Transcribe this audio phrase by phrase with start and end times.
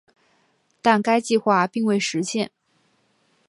[0.81, 2.49] 但该计划并未实现。